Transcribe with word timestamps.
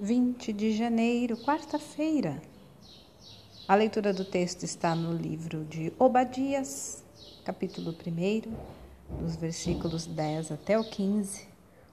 20 0.00 0.52
de 0.52 0.76
janeiro, 0.76 1.36
quarta-feira. 1.38 2.40
A 3.66 3.74
leitura 3.74 4.12
do 4.12 4.24
texto 4.24 4.62
está 4.62 4.94
no 4.94 5.12
livro 5.12 5.64
de 5.64 5.92
Obadias, 5.98 7.02
capítulo 7.44 7.90
1, 7.90 9.20
dos 9.20 9.34
versículos 9.34 10.06
10 10.06 10.52
até 10.52 10.78
o 10.78 10.84
15. 10.84 11.48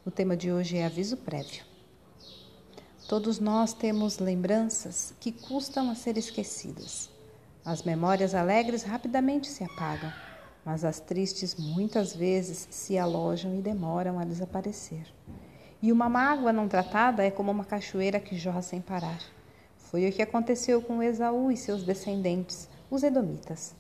O 0.06 0.12
tema 0.12 0.38
de 0.38 0.52
hoje 0.52 0.78
é 0.78 0.86
aviso 0.86 1.18
prévio. 1.18 1.64
Todos 3.08 3.40
nós 3.40 3.74
temos 3.74 4.20
lembranças 4.20 5.16
que 5.20 5.32
custam 5.32 5.90
a 5.90 5.96
ser 5.96 6.16
esquecidas. 6.16 7.10
As 7.66 7.82
memórias 7.82 8.36
alegres 8.36 8.84
rapidamente 8.84 9.48
se 9.48 9.64
apagam, 9.64 10.14
mas 10.64 10.86
as 10.86 11.00
tristes 11.00 11.56
muitas 11.56 12.16
vezes 12.16 12.68
se 12.70 13.00
alojam 13.00 13.58
e 13.58 13.64
demoram 13.64 14.20
a 14.20 14.24
desaparecer. 14.24 15.08
E 15.82 15.92
uma 15.92 16.10
mágoa 16.10 16.54
não 16.54 16.68
tratada 16.68 17.24
é 17.24 17.30
como 17.30 17.52
uma 17.52 17.66
cachoeira 17.66 18.20
que 18.20 18.38
jorra 18.38 18.62
sem 18.62 18.82
parar. 18.82 19.20
Foi 19.78 20.08
o 20.08 20.12
que 20.12 20.22
aconteceu 20.22 20.82
com 20.82 21.04
Esaú 21.04 21.52
e 21.52 21.58
seus 21.58 21.84
descendentes, 21.84 22.68
os 22.90 23.04
Edomitas. 23.04 23.76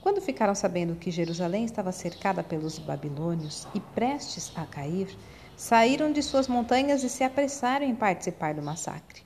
Quando 0.00 0.20
ficaram 0.20 0.54
sabendo 0.54 0.96
que 0.96 1.10
Jerusalém 1.10 1.64
estava 1.64 1.90
cercada 1.90 2.42
pelos 2.42 2.78
babilônios 2.78 3.66
e 3.74 3.80
prestes 3.80 4.52
a 4.54 4.66
cair, 4.66 5.08
saíram 5.56 6.12
de 6.12 6.22
suas 6.22 6.46
montanhas 6.46 7.02
e 7.02 7.08
se 7.08 7.24
apressaram 7.24 7.86
em 7.86 7.94
participar 7.94 8.54
do 8.54 8.62
massacre. 8.62 9.22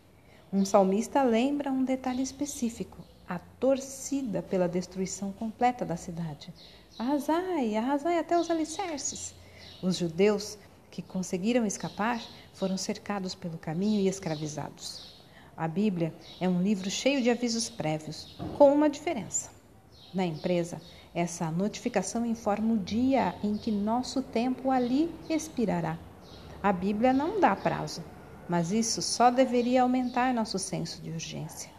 Um 0.53 0.65
salmista 0.65 1.23
lembra 1.23 1.71
um 1.73 1.85
detalhe 1.85 2.23
específico: 2.23 2.99
a 3.29 3.39
torcida 3.39 4.41
pela 4.41 4.69
destruição 4.69 5.33
completa 5.33 5.85
da 5.85 5.97
cidade. 5.97 6.55
Arrasai, 6.99 7.77
arrasai 7.77 8.19
até 8.19 8.39
os 8.39 8.51
alicerces. 8.51 9.35
Os 9.83 9.97
judeus 9.97 10.59
que 10.91 11.03
conseguiram 11.03 11.67
escapar 11.67 12.21
foram 12.53 12.77
cercados 12.77 13.35
pelo 13.35 13.59
caminho 13.59 14.01
e 14.01 14.09
escravizados. 14.09 15.19
A 15.57 15.67
Bíblia 15.67 16.15
é 16.41 16.49
um 16.49 16.63
livro 16.63 16.91
cheio 16.91 17.23
de 17.23 17.31
avisos 17.31 17.69
prévios, 17.69 18.37
com 18.57 18.73
uma 18.73 18.89
diferença. 18.89 19.51
Na 20.15 20.25
empresa, 20.25 20.81
essa 21.15 21.51
notificação 21.51 22.25
informa 22.25 22.75
o 22.75 22.79
dia 22.79 23.35
em 23.43 23.57
que 23.57 23.71
nosso 23.71 24.23
tempo 24.23 24.71
ali 24.71 25.11
expirará. 25.29 25.99
A 26.63 26.73
Bíblia 26.73 27.13
não 27.13 27.41
dá 27.41 27.55
prazo, 27.57 28.05
mas 28.49 28.73
isso 28.73 29.03
só 29.03 29.31
deveria 29.31 29.83
aumentar 29.83 30.33
nosso 30.33 30.59
senso 30.59 31.03
de 31.03 31.11
urgência. 31.11 31.71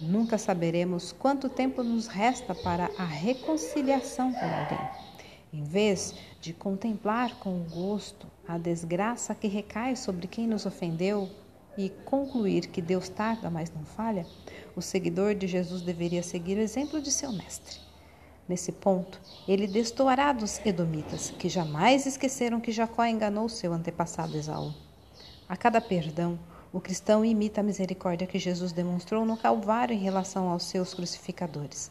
Nunca 0.00 0.36
saberemos 0.36 1.12
quanto 1.12 1.48
tempo 1.48 1.82
nos 1.82 2.06
resta 2.06 2.54
para 2.54 2.90
a 2.98 3.04
reconciliação 3.04 4.32
com 4.32 4.44
alguém. 4.44 4.88
Em 5.52 5.62
vez 5.62 6.14
de 6.40 6.52
contemplar 6.52 7.36
com 7.38 7.64
gosto 7.64 8.26
a 8.46 8.58
desgraça 8.58 9.34
que 9.34 9.48
recai 9.48 9.96
sobre 9.96 10.26
quem 10.26 10.46
nos 10.46 10.66
ofendeu 10.66 11.30
e 11.76 11.88
concluir 12.04 12.68
que 12.68 12.80
Deus 12.82 13.08
tarda, 13.08 13.50
mas 13.50 13.72
não 13.72 13.84
falha, 13.84 14.26
o 14.76 14.82
seguidor 14.82 15.34
de 15.34 15.46
Jesus 15.46 15.82
deveria 15.82 16.22
seguir 16.22 16.56
o 16.56 16.60
exemplo 16.60 17.00
de 17.00 17.10
seu 17.10 17.32
mestre. 17.32 17.78
Nesse 18.48 18.70
ponto, 18.70 19.20
ele 19.48 19.66
destoará 19.66 20.32
dos 20.32 20.60
edomitas, 20.64 21.30
que 21.30 21.48
jamais 21.48 22.04
esqueceram 22.04 22.60
que 22.60 22.70
Jacó 22.70 23.04
enganou 23.04 23.48
seu 23.48 23.72
antepassado 23.72 24.36
Esaú. 24.36 24.74
A 25.48 25.56
cada 25.56 25.80
perdão, 25.80 26.38
o 26.72 26.80
cristão 26.80 27.24
imita 27.24 27.60
a 27.60 27.64
misericórdia 27.64 28.26
que 28.26 28.38
Jesus 28.38 28.72
demonstrou 28.72 29.24
no 29.24 29.36
Calvário 29.36 29.94
em 29.94 30.00
relação 30.00 30.48
aos 30.48 30.64
seus 30.64 30.92
crucificadores. 30.92 31.90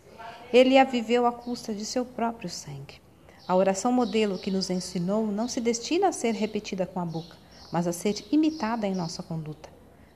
Ele 0.52 0.78
a 0.78 0.84
viveu 0.84 1.26
à 1.26 1.32
custa 1.32 1.73
de 1.73 1.86
seu 1.86 2.06
próprio 2.06 2.50
sangue. 2.50 3.02
A 3.45 3.53
oração 3.55 3.91
modelo 3.91 4.39
que 4.39 4.49
nos 4.49 4.69
ensinou 4.69 5.27
não 5.27 5.49
se 5.49 5.59
destina 5.59 6.08
a 6.08 6.13
ser 6.13 6.33
repetida 6.33 6.86
com 6.86 7.02
a 7.02 7.05
boca, 7.05 7.36
mas 7.73 7.86
a 7.86 7.91
ser 7.91 8.25
imitada 8.31 8.88
em 8.88 8.95
nossa 8.95 9.22
conduta. 9.22 9.67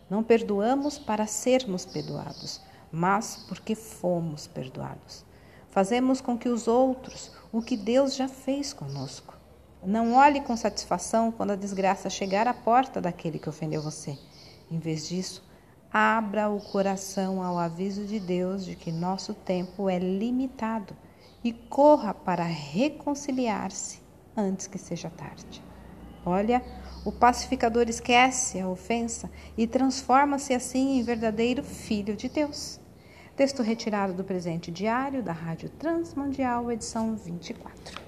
Não 0.09 0.23
perdoamos 0.23 0.97
para 0.97 1.27
sermos 1.27 1.85
perdoados, 1.85 2.61
mas 2.89 3.43
porque 3.49 3.75
fomos 3.75 4.47
perdoados. 4.47 5.25
Fazemos 5.67 6.21
com 6.21 6.37
que 6.37 6.47
os 6.47 6.69
outros 6.69 7.29
o 7.51 7.61
que 7.61 7.75
Deus 7.75 8.15
já 8.15 8.29
fez 8.29 8.71
conosco. 8.71 9.35
Não 9.83 10.13
olhe 10.15 10.39
com 10.39 10.55
satisfação 10.55 11.29
quando 11.29 11.51
a 11.51 11.57
desgraça 11.57 12.09
chegar 12.09 12.47
à 12.47 12.53
porta 12.53 13.01
daquele 13.01 13.39
que 13.39 13.49
ofendeu 13.49 13.81
você. 13.81 14.17
Em 14.71 14.79
vez 14.79 15.05
disso, 15.05 15.43
abra 15.91 16.49
o 16.49 16.61
coração 16.61 17.43
ao 17.43 17.57
aviso 17.57 18.05
de 18.05 18.21
Deus 18.21 18.63
de 18.63 18.75
que 18.75 18.89
nosso 18.89 19.33
tempo 19.33 19.89
é 19.89 19.99
limitado 19.99 20.95
e 21.43 21.53
corra 21.53 22.13
para 22.13 22.43
reconciliar-se 22.43 23.99
antes 24.35 24.67
que 24.67 24.77
seja 24.77 25.09
tarde. 25.09 25.63
Olha, 26.25 26.61
o 27.05 27.11
pacificador 27.11 27.87
esquece 27.87 28.59
a 28.59 28.67
ofensa 28.67 29.31
e 29.57 29.65
transforma-se 29.65 30.53
assim 30.53 30.99
em 30.99 31.03
verdadeiro 31.03 31.63
filho 31.63 32.15
de 32.15 32.27
Deus. 32.27 32.79
Texto 33.35 33.61
retirado 33.61 34.13
do 34.13 34.23
presente 34.23 34.71
diário 34.71 35.23
da 35.23 35.31
Rádio 35.31 35.69
Transmundial, 35.69 36.71
edição 36.71 37.15
24. 37.15 38.06